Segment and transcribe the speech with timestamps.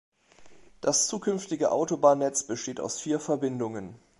[0.81, 3.93] Das zukünftige Autobahnnetz besteht aus vier Verbindungen.